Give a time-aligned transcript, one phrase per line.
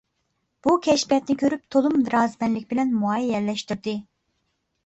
[0.67, 3.95] بۇ كەشپىياتنى كۆرۈپ تولىمۇ رازىمەنلىك بىلەن مۇئەييەنلەشتۈردى.